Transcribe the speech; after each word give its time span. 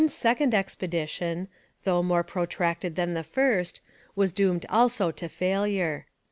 ]Hearne's 0.01 0.15
second 0.15 0.55
expedition, 0.55 1.47
though 1.83 2.01
more 2.01 2.23
protracted 2.23 2.95
than 2.95 3.13
the 3.13 3.21
first, 3.21 3.81
was 4.15 4.31
doomed 4.33 4.65
also 4.67 5.11
to 5.11 5.29
failure. 5.29 6.07